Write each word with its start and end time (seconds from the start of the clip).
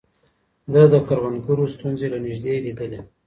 ده 0.73 0.83
د 0.93 0.95
کروندګرو 1.07 1.65
ستونزې 1.73 2.07
له 2.13 2.17
نږدې 2.25 2.53
ليدلې. 2.65 2.99